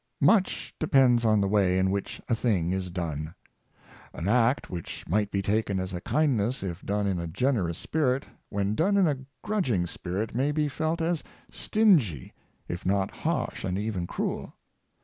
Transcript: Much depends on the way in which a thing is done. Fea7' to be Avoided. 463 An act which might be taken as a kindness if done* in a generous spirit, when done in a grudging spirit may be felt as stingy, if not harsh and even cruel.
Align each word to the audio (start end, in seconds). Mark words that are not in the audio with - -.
Much 0.19 0.73
depends 0.79 1.23
on 1.23 1.39
the 1.39 1.47
way 1.47 1.77
in 1.77 1.91
which 1.91 2.19
a 2.27 2.33
thing 2.33 2.71
is 2.71 2.89
done. 2.89 3.19
Fea7' 3.19 3.19
to 3.19 3.21
be 3.21 4.17
Avoided. 4.17 4.25
463 4.25 4.29
An 4.31 4.49
act 4.49 4.69
which 4.71 5.07
might 5.07 5.29
be 5.29 5.41
taken 5.43 5.79
as 5.79 5.93
a 5.93 6.01
kindness 6.01 6.63
if 6.63 6.81
done* 6.83 7.05
in 7.05 7.19
a 7.19 7.27
generous 7.27 7.77
spirit, 7.77 8.25
when 8.49 8.73
done 8.73 8.97
in 8.97 9.07
a 9.07 9.19
grudging 9.43 9.85
spirit 9.85 10.33
may 10.33 10.51
be 10.51 10.67
felt 10.67 11.01
as 11.01 11.23
stingy, 11.51 12.33
if 12.67 12.83
not 12.83 13.11
harsh 13.11 13.63
and 13.63 13.77
even 13.77 14.07
cruel. 14.07 14.55